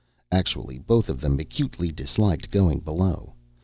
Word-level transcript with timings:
Actually 0.31 0.79
both 0.79 1.09
of 1.09 1.21
them 1.21 1.39
acutely 1.39 1.91
disliked 1.91 2.49
going 2.49 2.79
below. 2.79 3.33